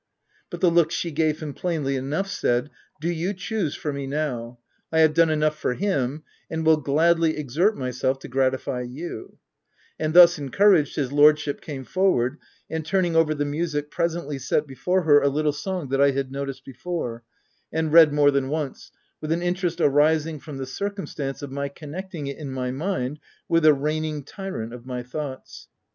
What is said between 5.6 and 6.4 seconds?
him,